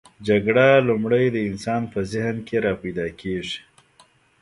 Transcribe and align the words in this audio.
جګړه 0.27 0.67
لومړی 0.87 1.25
د 1.31 1.37
انسان 1.49 1.81
په 1.93 1.99
ذهن 2.11 2.37
کې 2.47 2.55
راپیداکیږي. 2.65 3.59